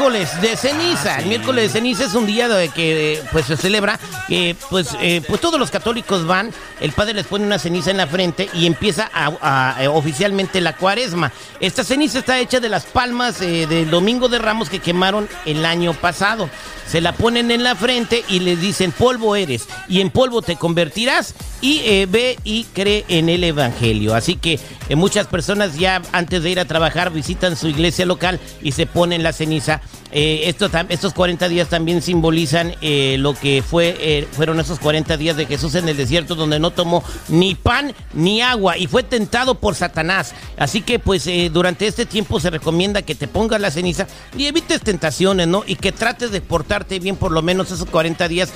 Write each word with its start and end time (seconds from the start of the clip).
miércoles 0.00 0.40
de 0.40 0.56
ceniza. 0.56 1.18
El 1.18 1.26
miércoles 1.26 1.64
de 1.64 1.68
ceniza 1.78 2.04
es 2.06 2.14
un 2.14 2.24
día 2.24 2.48
de 2.48 2.70
que 2.70 3.22
pues 3.32 3.44
se 3.44 3.56
celebra 3.58 4.00
que 4.28 4.56
pues, 4.70 4.88
eh, 5.02 5.20
pues 5.28 5.42
todos 5.42 5.60
los 5.60 5.70
católicos 5.70 6.26
van, 6.26 6.52
el 6.80 6.92
padre 6.92 7.12
les 7.12 7.26
pone 7.26 7.44
una 7.44 7.58
ceniza 7.58 7.90
en 7.90 7.98
la 7.98 8.06
frente 8.06 8.48
y 8.54 8.64
empieza 8.64 9.10
a, 9.12 9.74
a- 9.76 9.90
oficialmente 9.90 10.62
la 10.62 10.74
cuaresma. 10.74 11.32
Esta 11.60 11.84
ceniza 11.84 12.20
está 12.20 12.38
hecha 12.40 12.60
de 12.60 12.70
las 12.70 12.86
palmas 12.86 13.42
eh, 13.42 13.66
del 13.66 13.90
domingo 13.90 14.30
de 14.30 14.38
Ramos 14.38 14.70
que 14.70 14.78
quemaron 14.78 15.28
el 15.44 15.66
año 15.66 15.92
pasado. 15.92 16.48
Se 16.86 17.02
la 17.02 17.12
ponen 17.12 17.50
en 17.50 17.62
la 17.62 17.76
frente 17.76 18.24
y 18.28 18.40
les 18.40 18.58
dicen 18.60 18.90
polvo 18.92 19.36
eres 19.36 19.68
y 19.86 20.00
en 20.00 20.10
polvo 20.10 20.40
te 20.42 20.56
convertirás 20.56 21.34
y 21.60 21.80
eh, 21.84 22.06
ve 22.10 22.36
y 22.42 22.64
cree 22.64 23.04
en 23.08 23.28
el 23.28 23.44
evangelio. 23.44 24.14
Así 24.14 24.36
que 24.36 24.58
eh, 24.88 24.96
muchas 24.96 25.26
personas 25.26 25.76
ya 25.76 26.00
antes 26.12 26.42
de 26.42 26.50
ir 26.50 26.58
a 26.58 26.64
trabajar 26.64 27.12
visitan 27.12 27.54
su 27.54 27.68
iglesia 27.68 28.06
local 28.06 28.40
y 28.62 28.72
se 28.72 28.86
ponen 28.86 29.22
la 29.22 29.32
ceniza. 29.34 29.82
Eh, 30.12 30.52
estos 30.90 31.14
40 31.14 31.48
días 31.48 31.68
también 31.68 32.02
simbolizan 32.02 32.74
eh, 32.80 33.16
lo 33.18 33.34
que 33.34 33.62
fue 33.62 33.96
eh, 34.00 34.28
fueron 34.32 34.58
esos 34.58 34.80
40 34.80 35.16
días 35.16 35.36
de 35.36 35.46
Jesús 35.46 35.76
en 35.76 35.88
el 35.88 35.96
desierto 35.96 36.34
donde 36.34 36.58
no 36.58 36.72
tomó 36.72 37.04
ni 37.28 37.54
pan 37.54 37.94
ni 38.12 38.42
agua 38.42 38.76
y 38.76 38.88
fue 38.88 39.04
tentado 39.04 39.54
por 39.54 39.76
Satanás. 39.76 40.34
Así 40.56 40.82
que 40.82 40.98
pues 40.98 41.28
durante 41.52 41.86
este 41.86 42.06
tiempo 42.06 42.40
se 42.40 42.50
recomienda 42.50 43.02
que 43.02 43.14
te 43.14 43.28
pongas 43.28 43.60
la 43.60 43.70
ceniza 43.70 44.08
y 44.36 44.46
evites 44.46 44.80
tentaciones, 44.80 45.46
¿no? 45.46 45.62
Y 45.66 45.76
que 45.76 45.92
trates 45.92 46.32
de 46.32 46.40
portarte 46.40 46.98
bien 46.98 47.16
por 47.16 47.30
lo 47.30 47.42
menos 47.42 47.70
esos 47.70 47.88
40 47.88 48.26
días. 48.26 48.50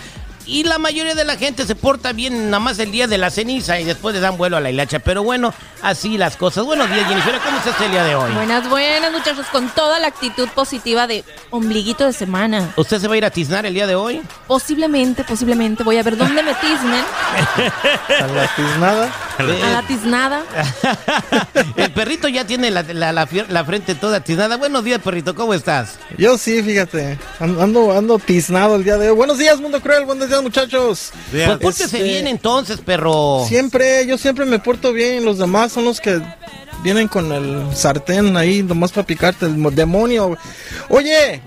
Y 0.47 0.64
la 0.64 0.78
mayoría 0.78 1.14
de 1.14 1.25
la 1.25 1.37
gente 1.37 1.64
se 1.64 1.75
porta 1.75 2.12
bien 2.12 2.50
nada 2.50 2.61
más 2.61 2.78
el 2.78 2.91
día 2.92 3.06
de 3.06 3.17
la 3.17 3.31
ceniza 3.31 3.81
y 3.81 3.84
después 3.84 4.14
le 4.14 4.20
dan 4.20 4.37
vuelo 4.37 4.56
a 4.59 4.61
la 4.61 4.70
hilacha. 4.70 4.98
Pero 4.98 5.23
bueno, 5.23 5.55
así 5.83 6.19
las 6.19 6.37
cosas. 6.37 6.64
Buenos 6.64 6.91
días, 6.91 7.09
Jennifer. 7.09 7.39
¿Cómo 7.42 7.56
estás 7.59 7.81
el 7.81 7.91
día 7.91 8.05
de 8.05 8.14
hoy? 8.14 8.31
Buenas, 8.33 8.69
buenas, 8.69 9.11
muchachos, 9.12 9.47
con 9.50 9.69
toda 9.70 9.98
la 9.98 10.09
actitud 10.09 10.47
positiva 10.50 11.06
de 11.06 11.25
ombliguito 11.50 12.05
de 12.05 12.12
semana. 12.12 12.72
¿Usted 12.77 13.00
se 13.00 13.09
va 13.09 13.15
a 13.15 13.17
ir 13.17 13.25
a 13.25 13.31
tiznar 13.31 13.65
el 13.65 13.72
día 13.72 13.87
de 13.87 13.95
hoy? 13.95 14.20
Posiblemente, 14.47 15.25
posiblemente 15.25 15.83
voy 15.83 15.97
a 15.97 16.03
ver 16.03 16.17
dónde 16.17 16.42
me 16.42 16.53
tiznen. 16.55 17.05
A 18.20 18.27
la 18.27 18.47
tiznada. 18.55 19.11
A 19.39 19.42
la 19.42 19.83
tiznada. 19.87 20.42
el 21.77 21.92
perrito 21.92 22.28
ya 22.28 22.45
tiene 22.47 22.70
la, 22.70 22.83
la- 22.83 23.12
la 23.12 23.27
fier- 23.27 23.48
la 23.48 23.65
frente 23.65 23.95
toda 23.95 24.20
tiznada. 24.20 24.56
Buenos 24.56 24.84
días, 24.84 25.00
perrito. 25.03 25.34
¿Cómo 25.34 25.55
estás? 25.55 25.98
Yo 26.19 26.37
sí, 26.39 26.62
fíjate. 26.62 27.19
An- 27.41 27.61
Ando, 27.61 27.97
ando 27.97 28.19
tiznado 28.19 28.77
el 28.77 28.84
día 28.84 28.98
de 28.98 29.11
hoy. 29.11 29.17
Buenos 29.17 29.39
días, 29.39 29.59
mundo 29.61 29.81
cruel. 29.81 30.05
Buenos 30.05 30.28
días, 30.28 30.33
muchachos. 30.42 31.12
Pues 31.30 31.48
pórtese 31.58 31.84
Este, 31.84 32.02
bien 32.02 32.27
entonces, 32.27 32.80
perro. 32.80 33.44
Siempre, 33.48 34.06
yo 34.06 34.18
siempre 34.18 34.44
me 34.44 34.58
porto 34.58 34.92
bien. 34.92 35.24
Los 35.24 35.38
demás 35.38 35.72
son 35.72 35.84
los 35.84 36.00
que 36.00 36.20
vienen 36.82 37.08
con 37.08 37.32
el 37.32 37.74
sartén 37.74 38.36
ahí, 38.36 38.62
nomás 38.62 38.92
para 38.92 39.06
picarte 39.06 39.46
el 39.46 39.56
mo- 39.56 39.70
demonio. 39.70 40.36
Oye. 40.88 41.41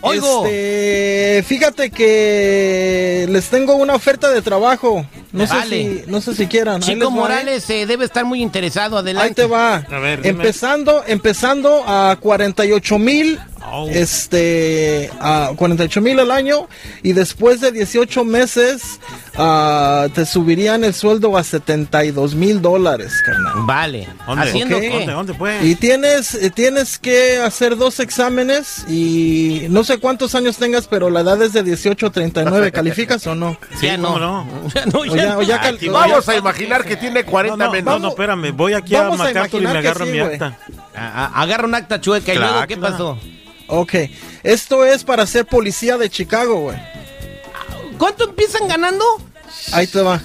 Oigo. 0.00 0.46
Este, 0.46 1.42
fíjate 1.46 1.90
que 1.90 3.26
les 3.28 3.48
tengo 3.48 3.74
una 3.76 3.94
oferta 3.94 4.30
de 4.30 4.42
trabajo. 4.42 5.06
No 5.32 5.46
sé 5.46 5.54
si, 5.68 6.02
no 6.06 6.20
sé 6.20 6.34
si 6.34 6.46
quieran. 6.46 6.76
Ahí 6.82 6.94
Chico 6.94 7.08
¿eh? 7.08 7.10
Morales 7.10 7.68
eh, 7.70 7.86
debe 7.86 8.04
estar 8.04 8.24
muy 8.24 8.40
interesado. 8.42 8.96
Ahí 8.96 9.02
Adelante. 9.02 9.34
te 9.42 9.46
va. 9.46 9.76
A 9.76 9.98
ver, 9.98 10.26
empezando, 10.26 11.04
empezando 11.06 11.82
a 11.86 12.16
48 12.20 12.98
mil, 12.98 13.38
Oh. 13.70 13.86
este, 13.90 15.10
a 15.20 15.52
48 15.54 16.00
mil 16.00 16.18
al 16.20 16.30
año 16.30 16.68
y 17.02 17.12
después 17.12 17.60
de 17.60 17.70
18 17.70 18.24
meses 18.24 18.98
ah, 19.38 20.06
te 20.14 20.26
subirían 20.26 20.84
el 20.84 20.92
sueldo 20.92 21.36
a 21.38 21.44
72 21.44 22.34
mil 22.34 22.60
dólares, 22.60 23.12
carnal. 23.24 23.52
Vale. 23.64 24.08
¿Dónde? 24.26 24.44
¿Haciendo 24.44 24.76
Ok. 24.76 24.82
qué? 24.82 24.90
¿Dónde, 24.90 25.12
dónde 25.12 25.34
pues? 25.34 25.64
Y 25.64 25.74
tienes, 25.76 26.34
eh, 26.34 26.50
tienes 26.50 26.98
que 26.98 27.38
hacer 27.38 27.76
dos 27.76 28.00
exámenes 28.00 28.84
y 28.88 29.66
no 29.70 29.84
sé 29.84 29.98
cuántos 29.98 30.34
años 30.34 30.56
tengas, 30.58 30.86
pero 30.88 31.08
la 31.10 31.20
edad 31.20 31.40
es 31.42 31.52
de 31.52 31.62
18 31.62 32.06
a 32.06 32.10
39. 32.10 32.72
¿Calificas 32.72 33.26
o 33.26 33.34
no? 33.34 33.56
Sí, 33.80 33.86
ya 33.86 33.96
no. 33.96 34.08
¿cómo 34.14 34.18
no? 34.18 34.46
Ya 34.74 34.86
no, 34.86 34.98
O 35.00 35.04
ya 35.06 35.16
ya, 35.16 35.32
no. 35.32 35.38
o 35.38 35.42
ya 35.42 35.58
vamos 35.90 36.28
a 36.28 36.36
imaginar 36.36 36.84
que 36.84 36.96
tiene 36.96 37.24
40 37.24 37.56
No, 37.56 37.64
no, 37.66 37.72
menos. 37.72 37.94
no, 37.94 37.98
no, 38.00 38.08
espérame. 38.08 38.52
Voy 38.56 38.72
aquí 38.74 38.94
a 38.94 39.02
Vamos 39.02 39.20
a 39.20 39.24
MacArthur 39.24 39.62
y 39.62 39.66
me 39.66 39.78
agarro 39.78 40.04
sí, 40.04 40.12
mi 40.12 40.18
acta. 40.20 40.58
Agarra 40.94 41.64
un 41.66 41.74
acta 41.74 42.00
chueca 42.00 42.34
y 42.34 42.38
luego, 42.38 42.66
¿qué 42.66 42.76
claro. 42.76 42.92
pasó? 42.92 43.18
Ok, 43.70 43.94
esto 44.42 44.84
es 44.84 45.04
para 45.04 45.26
ser 45.26 45.44
policía 45.46 45.96
de 45.98 46.08
Chicago, 46.08 46.60
güey. 46.60 46.78
¿Cuánto 47.98 48.24
empiezan 48.30 48.66
ganando? 48.68 49.04
Ahí 49.72 49.86
te 49.86 50.00
va. 50.02 50.20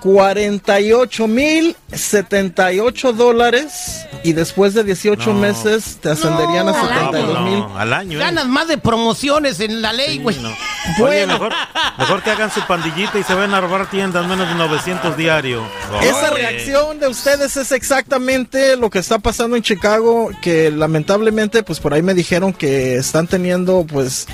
48 0.00 1.26
mil 1.26 1.76
78 1.92 3.12
dólares 3.12 4.06
y 4.22 4.32
después 4.32 4.74
de 4.74 4.84
18 4.84 5.32
No. 5.32 5.38
meses 5.40 5.98
te 6.00 6.10
ascenderían 6.10 6.66
No, 6.66 6.74
a 6.74 6.80
al 6.80 6.90
año. 6.92 7.10
72 7.12 7.40
mil. 7.44 7.58
No, 7.60 7.78
al 7.78 7.92
año. 7.92 8.18
eh. 8.18 8.20
Ganas 8.20 8.46
más 8.46 8.68
de 8.68 8.78
promociones 8.78 9.60
en 9.60 9.82
la 9.82 9.92
ley, 9.92 10.16
Sí, 10.16 10.22
güey. 10.22 10.36
Bueno. 10.98 11.34
mejor, 11.34 11.52
mejor 11.98 12.22
que 12.22 12.30
hagan 12.30 12.50
su 12.50 12.60
pandillita 12.66 13.18
y 13.18 13.22
se 13.22 13.34
vayan 13.34 13.54
a 13.54 13.60
robar 13.60 13.88
tiendas 13.90 14.26
menos 14.26 14.48
de 14.48 14.54
900 14.54 15.16
diarios. 15.16 15.62
Esa 16.02 16.32
Oye. 16.32 16.40
reacción 16.42 16.98
de 16.98 17.08
ustedes 17.08 17.56
es 17.56 17.70
exactamente 17.72 18.76
lo 18.76 18.90
que 18.90 18.98
está 18.98 19.18
pasando 19.18 19.56
en 19.56 19.62
Chicago, 19.62 20.30
que 20.42 20.70
lamentablemente 20.70 21.62
pues 21.62 21.80
por 21.80 21.92
ahí 21.94 22.02
me 22.02 22.14
dijeron 22.14 22.52
que 22.52 22.96
están 22.96 23.26
teniendo 23.26 23.84
pues 23.86 24.26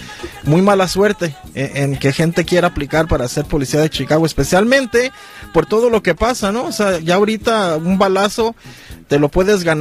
muy 0.44 0.62
mala 0.62 0.88
suerte 0.88 1.36
en, 1.54 1.76
en 1.94 1.96
que 1.98 2.12
gente 2.12 2.44
quiera 2.44 2.68
aplicar 2.68 3.06
para 3.08 3.26
ser 3.28 3.44
policía 3.44 3.80
de 3.80 3.90
Chicago, 3.90 4.24
especialmente 4.24 5.12
por 5.52 5.66
todo 5.66 5.90
lo 5.90 6.02
que 6.02 6.14
pasa, 6.14 6.52
¿no? 6.52 6.64
O 6.64 6.72
sea, 6.72 6.98
ya 7.00 7.16
ahorita 7.16 7.76
un 7.76 7.98
balazo 7.98 8.54
te 9.08 9.18
lo 9.18 9.28
puedes 9.28 9.62
ganar 9.62 9.75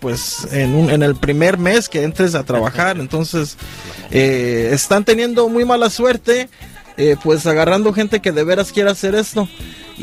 pues 0.00 0.46
en, 0.52 0.74
un- 0.74 0.90
en 0.90 1.02
el 1.02 1.16
primer 1.16 1.58
mes 1.58 1.88
que 1.88 2.02
entres 2.02 2.34
a 2.34 2.44
trabajar, 2.44 2.98
entonces 2.98 3.56
eh, 4.10 4.70
están 4.72 5.04
teniendo 5.04 5.48
muy 5.48 5.64
mala 5.64 5.90
suerte 5.90 6.48
eh, 6.96 7.16
pues 7.22 7.46
agarrando 7.46 7.92
gente 7.92 8.20
que 8.20 8.32
de 8.32 8.44
veras 8.44 8.72
quiera 8.72 8.90
hacer 8.90 9.14
esto. 9.14 9.48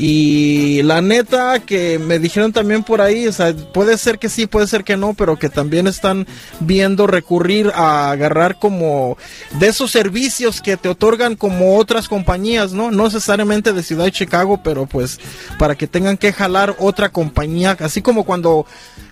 Y 0.00 0.80
la 0.84 1.00
neta 1.00 1.58
que 1.58 1.98
me 1.98 2.20
dijeron 2.20 2.52
también 2.52 2.84
por 2.84 3.00
ahí, 3.00 3.26
o 3.26 3.32
sea, 3.32 3.52
puede 3.74 3.98
ser 3.98 4.20
que 4.20 4.28
sí, 4.28 4.46
puede 4.46 4.68
ser 4.68 4.84
que 4.84 4.96
no, 4.96 5.12
pero 5.14 5.36
que 5.40 5.48
también 5.48 5.88
están 5.88 6.24
viendo 6.60 7.08
recurrir 7.08 7.72
a 7.74 8.12
agarrar 8.12 8.60
como 8.60 9.18
de 9.58 9.66
esos 9.66 9.90
servicios 9.90 10.60
que 10.62 10.76
te 10.76 10.88
otorgan 10.88 11.34
como 11.34 11.76
otras 11.76 12.06
compañías, 12.08 12.72
¿no? 12.72 12.92
No 12.92 13.04
necesariamente 13.06 13.72
de 13.72 13.82
Ciudad 13.82 14.04
de 14.04 14.12
Chicago, 14.12 14.60
pero 14.62 14.86
pues 14.86 15.18
para 15.58 15.74
que 15.74 15.88
tengan 15.88 16.16
que 16.16 16.32
jalar 16.32 16.76
otra 16.78 17.08
compañía, 17.08 17.76
así 17.80 18.00
como 18.00 18.22
cuando 18.22 18.66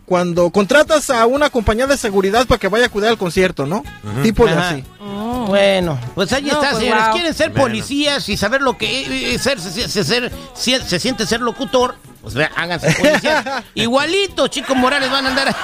cuando 0.07 0.51
contratas 0.51 1.11
a 1.11 1.27
una 1.27 1.51
compañía 1.51 1.87
de 1.87 1.97
seguridad 1.97 2.47
para 2.47 2.59
que 2.59 2.69
vaya 2.69 2.87
a 2.87 2.89
cuidar 2.89 3.11
el 3.11 3.19
concierto, 3.19 3.67
¿no? 3.67 3.83
Tipo 4.23 4.47
de 4.47 4.53
Ajá. 4.53 4.69
así. 4.71 4.85
Oh. 5.01 5.47
Bueno, 5.49 5.99
pues 6.15 6.33
ahí 6.33 6.43
No, 6.45 6.53
está, 6.55 6.71
pues, 6.71 6.83
señores. 6.83 7.05
wow. 7.05 7.13
Quieren 7.15 7.35
ser 7.35 7.51
Bueno. 7.51 7.63
policías 7.67 8.29
y 8.29 8.37
saber 8.37 8.63
lo 8.63 8.79
que 8.79 9.35
es 9.35 9.43
ser, 9.43 9.61
se, 9.61 9.89
se- 9.89 10.05
ser- 10.05 10.33
se- 10.55 10.81
se 10.83 11.01
siente 11.01 11.27
ser 11.27 11.41
locutor. 11.41 11.97
Pues 12.27 12.35
vea, 12.35 12.51
háganse 12.57 12.93
policías. 12.95 13.45
Igualito, 13.77 14.49
chicos 14.49 14.77
Morales 14.77 15.09
van 15.13 15.27
a 15.27 15.29
andar. 15.29 15.57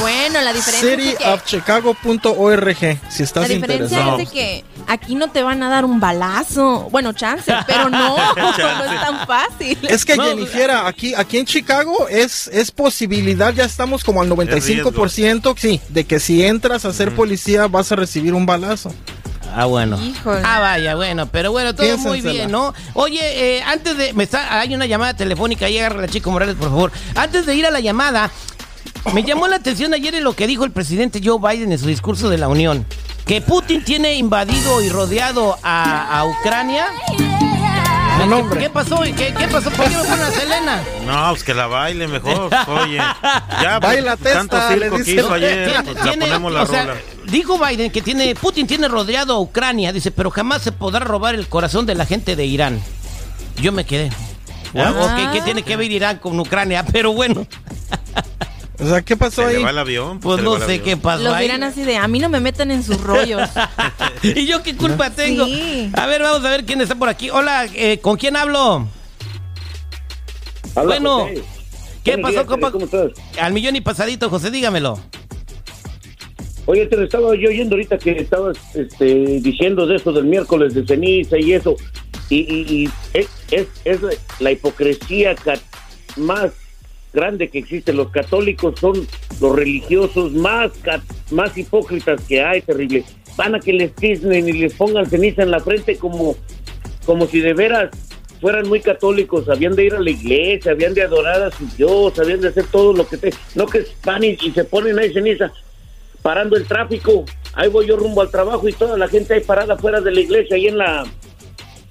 Bueno, 0.00 0.40
la 0.40 0.52
diferencia 0.52 0.90
es 0.90 0.96
de 0.96 1.04
que, 1.04 1.16
cityofchicago.org 1.16 2.76
si 3.08 3.22
estás 3.22 3.48
la 3.48 3.54
diferencia 3.54 3.98
interesado. 4.00 4.18
es 4.18 4.28
de 4.28 4.34
que 4.34 4.64
aquí 4.88 5.14
no 5.14 5.30
te 5.30 5.44
van 5.44 5.62
a 5.62 5.68
dar 5.68 5.84
un 5.84 6.00
balazo. 6.00 6.88
Bueno, 6.90 7.12
chance, 7.12 7.54
pero 7.68 7.88
no, 7.88 8.16
no 8.36 8.50
es 8.50 9.00
tan 9.00 9.24
fácil. 9.28 9.78
Es 9.88 10.04
que 10.04 10.16
No, 10.16 10.24
Jennifer, 10.24 10.72
aquí, 10.72 11.14
aquí 11.14 11.38
en 11.38 11.46
Chicago 11.46 12.08
es, 12.08 12.48
es 12.48 12.72
posibilidad, 12.72 13.54
ya 13.54 13.64
estamos 13.64 14.02
como 14.02 14.22
al 14.22 14.28
95%, 14.28 15.54
sí, 15.56 15.80
de 15.88 16.02
que 16.02 16.18
si 16.18 16.44
entras 16.44 16.84
a 16.84 16.92
ser 16.92 17.14
policía 17.14 17.68
vas 17.68 17.92
a 17.92 17.94
recibir 17.94 18.34
un 18.34 18.44
balazo. 18.44 18.92
Ah, 19.54 19.66
bueno. 19.66 19.98
Híjole. 20.02 20.40
Ah, 20.44 20.60
vaya, 20.60 20.94
bueno, 20.94 21.26
pero 21.26 21.52
bueno, 21.52 21.74
todo 21.74 21.86
muy 21.98 22.20
Piénsensela. 22.20 22.32
bien, 22.32 22.50
¿no? 22.50 22.74
Oye, 22.94 23.20
eh, 23.58 23.62
antes 23.62 23.96
de. 23.96 24.12
Me 24.12 24.24
está, 24.24 24.58
hay 24.60 24.74
una 24.74 24.86
llamada 24.86 25.14
telefónica, 25.14 25.66
ahí 25.66 25.78
agarra 25.78 26.00
la 26.00 26.08
chico 26.08 26.30
Morales, 26.30 26.56
por 26.56 26.68
favor. 26.70 26.92
Antes 27.14 27.46
de 27.46 27.54
ir 27.54 27.66
a 27.66 27.70
la 27.70 27.80
llamada, 27.80 28.30
me 29.12 29.22
llamó 29.22 29.48
la 29.48 29.56
atención 29.56 29.92
ayer 29.94 30.14
en 30.14 30.24
lo 30.24 30.34
que 30.34 30.46
dijo 30.46 30.64
el 30.64 30.70
presidente 30.70 31.20
Joe 31.24 31.38
Biden 31.38 31.72
en 31.72 31.78
su 31.78 31.86
discurso 31.86 32.28
de 32.30 32.38
la 32.38 32.48
Unión. 32.48 32.86
Que 33.26 33.40
Putin 33.40 33.84
tiene 33.84 34.14
invadido 34.16 34.82
y 34.82 34.88
rodeado 34.88 35.56
a, 35.62 36.18
a 36.20 36.24
Ucrania. 36.26 36.86
No, 38.26 38.48
¿Qué, 38.50 38.70
pasó? 38.70 39.00
¿Qué, 39.02 39.34
qué 39.36 39.48
pasó? 39.48 39.70
¿Por 39.70 39.86
qué 39.88 39.94
no 39.94 40.04
fueron 40.04 40.24
a 40.26 40.30
Selena? 40.30 40.82
No, 41.06 41.30
pues 41.30 41.44
que 41.44 41.54
la 41.54 41.66
baile 41.66 42.06
mejor. 42.08 42.50
Oye, 42.68 42.96
ya 43.62 43.78
Baila 43.80 44.16
pues, 44.16 44.34
tanto 44.34 44.56
testa, 44.56 44.68
circo 44.72 44.84
le 44.84 44.90
que 44.90 44.98
dice. 44.98 45.20
hizo 45.20 45.32
ayer, 45.34 45.68
Tiene- 45.68 45.82
pues, 45.84 45.96
la 45.96 46.02
tiene- 46.02 46.26
ponemos 46.26 46.52
la 46.52 46.62
o 46.62 46.66
sea, 46.66 46.84
rola. 46.86 47.00
dijo 47.26 47.58
Biden 47.58 47.90
que 47.90 48.02
tiene 48.02 48.34
Putin 48.34 48.66
tiene 48.66 48.88
rodeado 48.88 49.34
a 49.34 49.38
Ucrania, 49.40 49.92
dice, 49.92 50.10
pero 50.10 50.30
jamás 50.30 50.62
se 50.62 50.72
podrá 50.72 51.00
robar 51.00 51.34
el 51.34 51.48
corazón 51.48 51.84
de 51.86 51.94
la 51.94 52.06
gente 52.06 52.36
de 52.36 52.44
Irán. 52.46 52.80
Yo 53.60 53.72
me 53.72 53.84
quedé. 53.84 54.10
Ah, 54.74 54.92
ok, 54.96 55.32
¿qué 55.34 55.42
tiene 55.42 55.62
que 55.62 55.76
ver 55.76 55.90
Irán 55.90 56.16
con 56.18 56.38
Ucrania? 56.40 56.82
Pero 56.92 57.12
bueno, 57.12 57.46
O 58.82 58.88
sea, 58.88 59.02
¿qué 59.02 59.16
pasó 59.16 59.42
Se 59.42 59.48
le 59.52 59.56
ahí? 59.58 59.62
va 59.62 59.70
el 59.70 59.78
avión. 59.78 60.18
pues 60.20 60.42
no 60.42 60.56
sé 60.58 60.64
avión. 60.64 60.80
qué 60.82 60.96
pasó 60.96 61.22
Los 61.22 61.34
ahí. 61.34 61.42
dirán 61.44 61.62
así 61.62 61.82
de, 61.82 61.96
a 61.96 62.08
mí 62.08 62.18
no 62.18 62.28
me 62.28 62.40
metan 62.40 62.70
en 62.70 62.82
sus 62.82 63.00
rollos. 63.00 63.48
¿Y 64.22 64.46
yo 64.46 64.62
qué 64.62 64.76
culpa 64.76 65.10
tengo? 65.10 65.44
Sí. 65.46 65.90
A 65.94 66.06
ver, 66.06 66.22
vamos 66.22 66.44
a 66.44 66.50
ver 66.50 66.64
quién 66.64 66.80
está 66.80 66.94
por 66.96 67.08
aquí. 67.08 67.30
Hola, 67.30 67.66
eh, 67.74 67.98
¿con 68.00 68.16
quién 68.16 68.36
hablo? 68.36 68.86
Bueno, 70.74 71.20
José. 71.20 71.42
¿Qué 72.04 72.12
Buenos 72.12 72.22
pasó, 72.30 72.32
días, 72.32 72.46
compa? 72.46 72.72
¿Cómo 72.72 72.84
estás? 72.86 73.10
Al 73.40 73.52
millón 73.52 73.76
y 73.76 73.80
pasadito, 73.80 74.28
José, 74.28 74.50
dígamelo. 74.50 74.98
Oye, 76.66 76.86
te 76.86 76.96
lo 76.96 77.04
estaba 77.04 77.34
yo 77.36 77.48
oyendo 77.48 77.74
ahorita 77.74 77.98
que 77.98 78.12
estabas 78.12 78.56
este, 78.74 79.04
diciendo 79.40 79.86
de 79.86 79.96
eso 79.96 80.12
del 80.12 80.24
miércoles 80.24 80.74
de 80.74 80.86
ceniza 80.86 81.36
y 81.38 81.52
eso. 81.52 81.76
Y, 82.28 82.38
y- 82.40 82.84
y 82.84 82.90
es, 83.14 83.28
es, 83.50 83.66
es 83.84 83.98
la 84.40 84.50
hipocresía 84.52 85.34
más 86.16 86.50
grande 87.12 87.48
que 87.48 87.58
existe. 87.58 87.92
Los 87.92 88.10
católicos 88.10 88.78
son 88.80 89.06
los 89.40 89.56
religiosos 89.56 90.32
más, 90.32 90.72
más 91.30 91.56
hipócritas 91.56 92.20
que 92.22 92.42
hay, 92.42 92.62
terrible. 92.62 93.04
Van 93.36 93.54
a 93.54 93.60
que 93.60 93.72
les 93.72 93.94
tiznen 93.94 94.48
y 94.48 94.52
les 94.52 94.74
pongan 94.74 95.08
ceniza 95.08 95.42
en 95.42 95.50
la 95.50 95.60
frente 95.60 95.96
como, 95.96 96.36
como 97.04 97.26
si 97.26 97.40
de 97.40 97.54
veras 97.54 97.90
fueran 98.40 98.68
muy 98.68 98.80
católicos, 98.80 99.48
habían 99.48 99.76
de 99.76 99.84
ir 99.84 99.94
a 99.94 100.00
la 100.00 100.10
iglesia, 100.10 100.72
habían 100.72 100.94
de 100.94 101.02
adorar 101.02 101.40
a 101.42 101.50
su 101.52 101.64
Dios, 101.76 102.18
habían 102.18 102.40
de 102.40 102.48
hacer 102.48 102.64
todo 102.66 102.92
lo 102.92 103.06
que 103.06 103.16
te... 103.16 103.32
No 103.54 103.66
que 103.66 103.84
van 104.04 104.24
y, 104.24 104.36
y 104.42 104.50
se 104.50 104.64
ponen 104.64 104.98
ahí 104.98 105.12
ceniza 105.12 105.52
parando 106.22 106.56
el 106.56 106.66
tráfico. 106.66 107.24
Ahí 107.54 107.68
voy 107.68 107.86
yo 107.86 107.96
rumbo 107.96 108.20
al 108.20 108.30
trabajo 108.30 108.68
y 108.68 108.72
toda 108.72 108.96
la 108.96 109.08
gente 109.08 109.34
ahí 109.34 109.40
parada 109.40 109.76
fuera 109.76 110.00
de 110.00 110.10
la 110.10 110.20
iglesia, 110.20 110.56
ahí 110.56 110.68
en 110.68 110.78
la, 110.78 111.04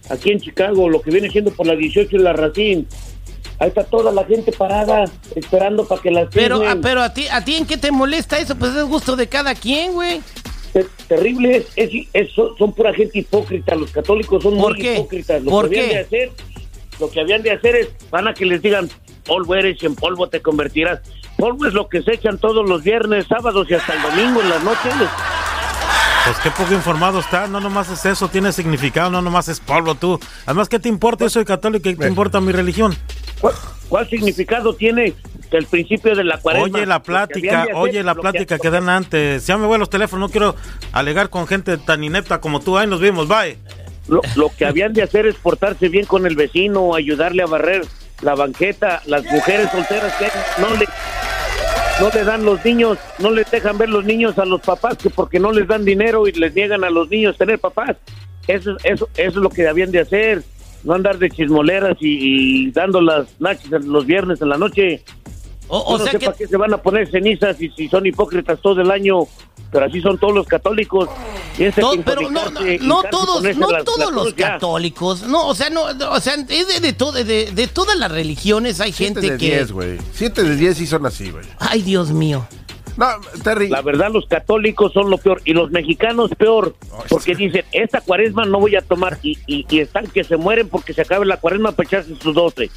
aquí 0.09 0.31
en 0.31 0.39
Chicago, 0.39 0.89
lo 0.89 1.01
que 1.01 1.11
viene 1.11 1.29
siendo 1.29 1.51
por 1.51 1.67
la 1.67 1.75
18 1.75 2.15
y 2.15 2.19
la 2.19 2.33
Racine. 2.33 2.85
Ahí 3.61 3.67
está 3.67 3.83
toda 3.83 4.11
la 4.11 4.23
gente 4.25 4.51
parada, 4.51 5.05
esperando 5.35 5.87
para 5.87 6.01
que 6.01 6.09
las 6.09 6.27
Pero, 6.33 6.55
ah, 6.55 6.59
cisnen. 6.61 6.81
pero 6.81 7.01
a 7.03 7.13
ti, 7.13 7.27
a 7.27 7.45
ti 7.45 7.55
en 7.57 7.67
qué 7.67 7.77
te 7.77 7.91
molesta 7.91 8.39
eso, 8.39 8.55
pues 8.55 8.75
es 8.75 8.83
gusto 8.85 9.15
de 9.15 9.27
cada 9.27 9.53
quien, 9.53 9.93
güey. 9.93 10.19
Te- 10.73 10.87
terrible 11.07 11.57
es, 11.57 11.65
es- 11.75 12.07
es- 12.11 12.31
son, 12.33 12.57
son 12.57 12.73
pura 12.73 12.91
gente 12.91 13.19
hipócrita, 13.19 13.75
los 13.75 13.91
católicos 13.91 14.41
son 14.41 14.57
¿Por 14.57 14.73
muy 14.73 14.81
qué? 14.81 14.95
hipócritas. 14.95 15.43
Lo 15.43 15.51
¿Por 15.51 15.69
que 15.69 15.79
habían 15.79 15.89
qué? 15.89 15.95
de 15.95 16.01
hacer, 16.01 16.31
lo 16.99 17.11
que 17.11 17.19
habían 17.21 17.41
de 17.43 17.51
hacer 17.51 17.75
es, 17.75 17.89
van 18.09 18.27
a 18.27 18.33
que 18.33 18.45
les 18.47 18.63
digan, 18.63 18.89
polvo 19.25 19.53
eres 19.53 19.77
y 19.83 19.85
en 19.85 19.93
polvo 19.95 20.27
te 20.27 20.41
convertirás. 20.41 20.99
Polvo 21.37 21.67
es 21.67 21.73
lo 21.73 21.87
que 21.87 22.01
se 22.01 22.15
echan 22.15 22.39
todos 22.39 22.67
los 22.67 22.81
viernes, 22.83 23.27
sábados 23.27 23.67
y 23.69 23.75
hasta 23.75 23.93
el 23.93 24.01
domingo 24.01 24.41
en 24.41 24.49
las 24.49 24.63
noches. 24.63 24.91
Pues 26.23 26.37
qué 26.43 26.51
poco 26.51 26.73
informado 26.73 27.19
está, 27.19 27.47
no 27.47 27.59
nomás 27.59 27.89
es 27.89 28.05
eso, 28.05 28.27
tiene 28.27 28.51
significado, 28.51 29.09
no 29.09 29.21
nomás 29.23 29.47
es 29.47 29.59
polvo 29.59 29.95
tú. 29.95 30.19
Además, 30.45 30.69
¿qué 30.69 30.79
te 30.79 30.87
importa? 30.87 31.25
Yo 31.25 31.29
soy 31.29 31.45
católico, 31.45 31.83
¿qué 31.83 31.95
te 31.95 32.07
importa 32.07 32.39
mi 32.39 32.51
religión? 32.51 32.95
¿Cuál, 33.39 33.55
cuál 33.89 34.07
significado 34.07 34.75
tiene 34.75 35.15
el 35.49 35.65
principio 35.65 36.15
de 36.15 36.23
la 36.23 36.37
cuaresma? 36.37 36.77
Oye 36.77 36.85
la 36.85 36.99
que 36.99 37.05
plática, 37.05 37.63
hacer, 37.63 37.75
oye 37.75 38.03
la 38.03 38.13
plática 38.13 38.59
que 38.59 38.69
dan 38.69 38.87
antes. 38.87 39.47
Ya 39.47 39.57
me 39.57 39.65
voy 39.65 39.75
a 39.75 39.79
los 39.79 39.89
teléfonos, 39.89 40.29
no 40.29 40.31
quiero 40.31 40.55
alegar 40.91 41.29
con 41.31 41.47
gente 41.47 41.77
tan 41.77 42.03
inepta 42.03 42.39
como 42.39 42.59
tú. 42.59 42.77
Ahí 42.77 42.85
nos 42.85 43.01
vimos, 43.01 43.27
bye. 43.27 43.57
Lo, 44.07 44.21
lo 44.35 44.49
que 44.55 44.65
habían 44.65 44.93
de 44.93 45.01
hacer 45.01 45.25
es 45.25 45.35
portarse 45.35 45.89
bien 45.89 46.05
con 46.05 46.27
el 46.27 46.35
vecino, 46.35 46.93
ayudarle 46.93 47.41
a 47.41 47.47
barrer 47.47 47.85
la 48.21 48.35
banqueta, 48.35 49.01
las 49.07 49.23
mujeres 49.25 49.69
solteras 49.71 50.13
que 50.17 50.27
no 50.61 50.75
le 50.75 50.85
no 52.01 52.09
le 52.09 52.23
dan 52.23 52.43
los 52.43 52.65
niños, 52.65 52.97
no 53.19 53.29
les 53.29 53.49
dejan 53.51 53.77
ver 53.77 53.89
los 53.89 54.03
niños 54.03 54.39
a 54.39 54.45
los 54.45 54.59
papás 54.61 54.97
que 54.97 55.11
porque 55.11 55.39
no 55.39 55.51
les 55.51 55.67
dan 55.67 55.85
dinero 55.85 56.27
y 56.27 56.31
les 56.31 56.55
niegan 56.55 56.83
a 56.83 56.89
los 56.89 57.11
niños 57.11 57.37
tener 57.37 57.59
papás. 57.59 57.95
Eso, 58.47 58.75
eso, 58.83 59.07
eso 59.15 59.29
es 59.29 59.35
lo 59.35 59.49
que 59.51 59.67
habían 59.67 59.91
de 59.91 59.99
hacer, 59.99 60.41
no 60.83 60.95
andar 60.95 61.19
de 61.19 61.29
chismoleras 61.29 61.97
y, 61.99 62.65
y 62.65 62.71
dando 62.71 63.01
las 63.01 63.39
nachas 63.39 63.85
los 63.85 64.07
viernes 64.07 64.41
en 64.41 64.49
la 64.49 64.57
noche. 64.57 65.03
O, 65.73 65.97
no 65.97 66.03
sea 66.03 66.11
sé 66.13 66.19
que... 66.19 66.25
para 66.25 66.37
qué 66.37 66.47
se 66.47 66.57
van 66.57 66.73
a 66.73 66.77
poner 66.77 67.09
cenizas 67.09 67.59
y 67.61 67.69
si 67.69 67.87
son 67.87 68.05
hipócritas 68.05 68.59
todo 68.61 68.81
el 68.81 68.91
año, 68.91 69.19
pero 69.71 69.85
así 69.85 70.01
son 70.01 70.17
todos 70.17 70.33
los 70.33 70.45
católicos. 70.47 71.07
To- 71.79 71.91
que 71.91 71.99
pero 72.03 72.21
no, 72.29 72.49
no, 72.49 72.61
no 72.81 73.03
todos, 73.09 73.43
no 73.55 73.69
la- 73.69 73.77
la 73.79 73.83
todos 73.83 74.11
los 74.11 74.35
ya. 74.35 74.53
católicos, 74.53 75.23
no, 75.23 75.47
o 75.47 75.55
sea, 75.55 75.69
no, 75.69 75.83
o 75.83 76.19
sea, 76.19 76.33
es 76.49 76.67
de, 76.67 76.79
de, 76.79 76.93
todo- 76.93 77.11
de, 77.11 77.51
de 77.51 77.67
todas 77.67 77.97
las 77.97 78.11
religiones 78.11 78.79
hay 78.81 78.91
Siete 78.91 79.21
gente 79.21 79.31
de 79.33 79.37
que, 79.37 79.45
10, 79.57 79.71
güey. 79.71 79.97
Siete 80.13 80.43
de 80.43 80.55
10 80.55 80.77
sí 80.77 80.87
son 80.87 81.05
así, 81.05 81.29
güey. 81.31 81.45
ay 81.59 81.81
Dios 81.81 82.11
mío, 82.11 82.45
No, 83.01 83.41
Terry. 83.43 83.67
La 83.69 83.81
verdad, 83.81 84.11
los 84.11 84.27
católicos 84.27 84.93
son 84.93 85.09
lo 85.09 85.17
peor 85.17 85.41
y 85.43 85.53
los 85.53 85.71
mexicanos 85.71 86.29
peor, 86.37 86.75
porque 87.09 87.33
dicen, 87.33 87.65
esta 87.71 87.99
cuaresma 88.01 88.45
no 88.45 88.59
voy 88.59 88.75
a 88.75 88.81
tomar 88.83 89.17
y, 89.23 89.39
y, 89.47 89.65
y 89.69 89.79
están 89.79 90.05
que 90.05 90.23
se 90.23 90.37
mueren 90.37 90.69
porque 90.69 90.93
se 90.93 91.01
acabe 91.01 91.25
la 91.25 91.37
cuaresma 91.37 91.71
para 91.71 91.87
echarse 91.87 92.13
sus 92.21 92.35
12. 92.35 92.69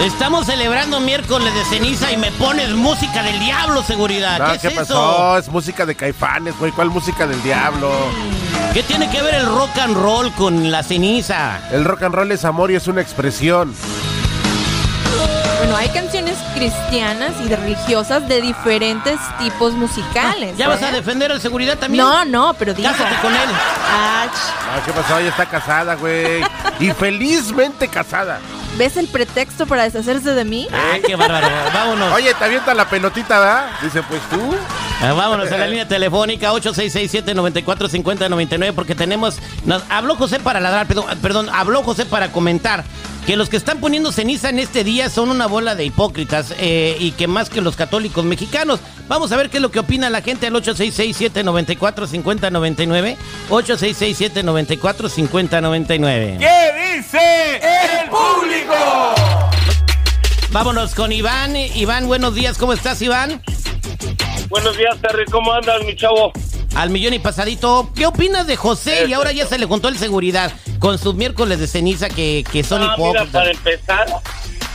Estamos 0.00 0.44
celebrando 0.46 1.00
miércoles 1.00 1.52
de 1.54 1.64
ceniza 1.64 2.12
y 2.12 2.16
me 2.18 2.30
pones 2.32 2.70
música 2.70 3.22
del 3.22 3.40
diablo, 3.40 3.82
seguridad. 3.82 4.38
No, 4.38 4.52
¿Qué, 4.52 4.58
¿qué, 4.58 4.68
es 4.68 4.74
pasó? 4.74 4.92
eso? 4.94 5.38
Es 5.38 5.48
música 5.48 5.86
de 5.86 5.94
caifanes, 5.94 6.56
güey. 6.58 6.70
¿Cuál 6.70 6.90
música 6.90 7.26
del 7.26 7.42
diablo? 7.42 7.90
¿Qué 8.74 8.82
tiene 8.82 9.08
que 9.10 9.22
ver 9.22 9.34
el 9.36 9.46
rock 9.46 9.76
and 9.78 9.96
roll 9.96 10.30
con 10.34 10.70
la 10.70 10.82
ceniza? 10.82 11.60
El 11.72 11.84
rock 11.86 12.02
and 12.04 12.14
roll 12.14 12.30
es 12.30 12.44
amor 12.44 12.70
y 12.70 12.74
es 12.74 12.86
una 12.88 13.00
expresión. 13.00 13.74
Bueno, 15.58 15.76
hay 15.76 15.88
canciones 15.88 16.36
cristianas 16.54 17.32
y 17.44 17.48
religiosas 17.48 18.28
de 18.28 18.42
diferentes 18.42 19.18
tipos 19.38 19.72
musicales. 19.72 20.56
¿Ya 20.58 20.68
vas 20.68 20.82
a 20.82 20.90
¿eh? 20.90 20.92
defender 20.92 21.32
al 21.32 21.40
seguridad 21.40 21.78
también? 21.78 22.04
No, 22.04 22.24
no, 22.26 22.54
pero 22.58 22.74
digo. 22.74 22.86
Cásate 22.90 23.16
con 23.22 23.32
él. 23.32 23.48
Ach, 23.90 24.30
Ah, 24.30 24.80
¿Qué 24.84 24.92
pasó? 24.92 25.18
Ella 25.18 25.30
está 25.30 25.46
casada, 25.46 25.94
güey. 25.94 26.42
y 26.78 26.90
felizmente 26.90 27.88
casada. 27.88 28.38
¿Ves 28.78 28.96
el 28.98 29.08
pretexto 29.08 29.66
para 29.66 29.84
deshacerse 29.84 30.34
de 30.34 30.44
mí? 30.44 30.68
Ay, 30.70 31.00
qué 31.00 31.16
bárbaro. 31.16 31.48
Vámonos. 31.72 32.12
Oye, 32.12 32.34
te 32.34 32.44
avienta 32.44 32.74
la 32.74 32.86
pelotita, 32.88 33.40
¿verdad? 33.40 33.70
Dice, 33.82 34.02
pues 34.02 34.20
tú. 34.28 34.54
Ah, 35.00 35.14
Vámonos 35.14 35.50
a 35.50 35.56
la 35.56 35.66
línea 35.66 35.88
telefónica 35.88 36.52
8667-945099 36.52 38.74
porque 38.74 38.94
tenemos... 38.94 39.38
Nos, 39.64 39.82
habló 39.88 40.16
José 40.16 40.40
para 40.40 40.60
ladrar, 40.60 40.86
perdón, 40.86 41.06
perdón, 41.22 41.48
habló 41.50 41.82
José 41.82 42.04
para 42.04 42.32
comentar 42.32 42.84
que 43.26 43.36
los 43.36 43.48
que 43.48 43.56
están 43.56 43.80
poniendo 43.80 44.12
ceniza 44.12 44.50
en 44.50 44.60
este 44.60 44.84
día 44.84 45.10
son 45.10 45.30
una 45.30 45.46
bola 45.46 45.74
de 45.74 45.84
hipócritas 45.84 46.54
eh, 46.58 46.96
y 47.00 47.10
que 47.10 47.26
más 47.26 47.50
que 47.50 47.60
los 47.60 47.74
católicos 47.74 48.24
mexicanos. 48.24 48.78
Vamos 49.08 49.32
a 49.32 49.36
ver 49.36 49.50
qué 49.50 49.56
es 49.56 49.62
lo 49.62 49.72
que 49.72 49.80
opina 49.80 50.08
la 50.10 50.22
gente 50.22 50.46
al 50.46 50.54
8667-945099. 50.54 53.16
8667-945099. 53.50 56.38
¿Qué 56.38 56.94
dice 56.96 57.56
el 57.56 57.95
público? 58.16 58.74
Vámonos 60.50 60.94
con 60.94 61.12
Iván. 61.12 61.56
Iván, 61.56 62.06
buenos 62.06 62.34
días. 62.34 62.56
¿Cómo 62.58 62.72
estás, 62.72 63.00
Iván? 63.02 63.42
Buenos 64.48 64.76
días, 64.76 64.96
Terry. 65.02 65.24
¿Cómo 65.26 65.52
andas, 65.52 65.82
mi 65.84 65.94
chavo? 65.96 66.32
Al 66.74 66.90
millón 66.90 67.14
y 67.14 67.18
pasadito. 67.18 67.90
¿Qué 67.94 68.06
opinas 68.06 68.46
de 68.46 68.56
José? 68.56 69.06
Y 69.06 69.12
ahora 69.12 69.32
ya 69.32 69.46
se 69.46 69.58
le 69.58 69.66
contó 69.66 69.88
el 69.88 69.98
seguridad. 69.98 70.52
con 70.78 70.98
sus 70.98 71.14
miércoles 71.14 71.58
de 71.58 71.66
ceniza 71.66 72.08
que, 72.08 72.44
que 72.52 72.62
son 72.62 72.82
Ah, 72.82 72.94
mira, 72.98 73.24
para 73.26 73.50
empezar, 73.50 74.06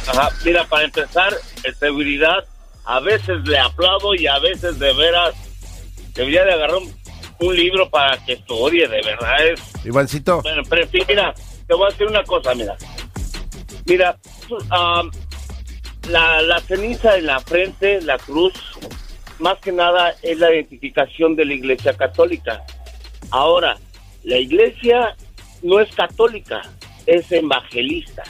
ajá, 0.07 0.29
mira, 0.43 0.65
para 0.65 0.83
empezar, 0.83 1.33
seguridad, 1.79 2.43
a 2.86 3.00
veces 3.00 3.38
le 3.45 3.60
aplaudo 3.60 4.15
y 4.15 4.25
a 4.27 4.39
veces 4.39 4.79
de 4.79 4.93
veras 4.93 5.36
debería 6.15 6.43
de 6.43 6.53
agarrar 6.53 6.77
un, 6.77 6.93
un 7.39 7.55
libro 7.55 7.88
para 7.89 8.17
que 8.25 8.33
estudie, 8.33 8.88
de 8.88 9.01
verdad 9.03 9.48
es... 9.48 9.62
Ivancito, 9.86 10.41
Bueno, 10.41 10.63
pero 10.67 10.81
en 10.83 10.89
fin, 10.89 11.03
mira, 11.07 11.33
te 11.67 11.74
voy 11.75 11.86
a 11.88 11.89
decir 11.91 12.07
una 12.07 12.24
cosa, 12.24 12.53
mira. 12.55 12.75
Mira, 13.85 14.17
ah, 14.69 15.03
la, 16.09 16.41
la 16.41 16.59
ceniza 16.61 17.17
en 17.17 17.25
la 17.27 17.39
frente, 17.39 18.01
la 18.01 18.17
cruz, 18.17 18.53
más 19.39 19.57
que 19.59 19.71
nada 19.71 20.13
es 20.21 20.38
la 20.39 20.51
identificación 20.53 21.35
de 21.35 21.45
la 21.45 21.53
iglesia 21.53 21.93
católica. 21.95 22.63
Ahora, 23.31 23.77
la 24.23 24.38
iglesia 24.38 25.15
no 25.63 25.79
es 25.79 25.93
católica, 25.95 26.61
es 27.05 27.31
evangelista. 27.31 28.23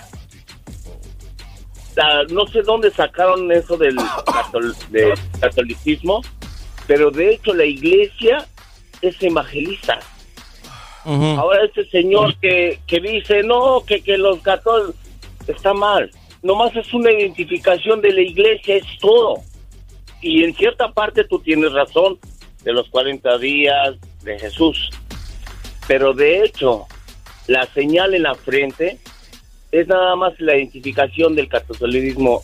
La- 1.96 2.24
no 2.30 2.48
sé 2.48 2.62
dónde 2.62 2.90
sacaron 2.92 3.52
eso 3.52 3.76
del 3.78 3.98
catol- 3.98 4.76
del 4.90 5.14
catolicismo, 5.40 6.22
pero 6.88 7.12
de 7.12 7.34
hecho 7.34 7.54
la 7.54 7.66
iglesia 7.66 8.48
es 9.02 9.22
evangelista. 9.22 10.00
Ahora 11.38 11.66
este 11.66 11.90
señor 11.90 12.38
que, 12.38 12.80
que 12.88 13.00
dice, 13.00 13.42
no, 13.44 13.84
que, 13.86 14.02
que 14.02 14.18
los 14.18 14.40
católicos 14.42 14.96
está 15.48 15.74
mal. 15.74 16.10
Nomás 16.44 16.76
es 16.76 16.94
una 16.94 17.12
identificación 17.12 18.02
de 18.02 18.12
la 18.14 18.22
iglesia, 18.22 18.76
es 18.76 18.86
todo. 19.00 19.36
Y 20.22 20.44
en 20.44 20.54
cierta 20.56 20.92
parte 20.92 21.24
tú 21.24 21.40
tienes 21.40 21.72
razón, 21.74 22.18
de 22.64 22.74
los 22.74 22.88
40 22.90 23.38
días 23.40 23.96
de 24.24 24.38
Jesús. 24.40 24.90
Pero 25.88 26.14
de 26.14 26.44
hecho, 26.44 26.86
la 27.48 27.66
señal 27.74 28.14
en 28.14 28.24
la 28.24 28.36
frente 28.36 29.00
es 29.72 29.88
nada 29.88 30.16
más 30.16 30.34
la 30.40 30.56
identificación 30.56 31.36
del 31.36 31.48
catolicismo 31.48 32.44